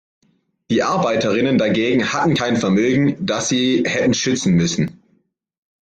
Die 0.71 0.81
Arbeiterinnen 0.81 1.59
dagegen 1.59 2.11
hatten 2.11 2.33
kein 2.33 2.57
Vermögen, 2.57 3.23
das 3.23 3.49
sie 3.49 3.83
hätten 3.85 4.15
schützen 4.15 4.55
müssen. 4.55 4.99